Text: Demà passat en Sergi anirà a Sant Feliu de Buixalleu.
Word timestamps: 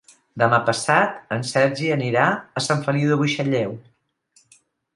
Demà 0.43 0.59
passat 0.69 1.19
en 1.35 1.45
Sergi 1.49 1.91
anirà 1.97 2.23
a 2.61 2.63
Sant 2.69 2.81
Feliu 2.89 3.13
de 3.13 3.19
Buixalleu. 3.21 3.77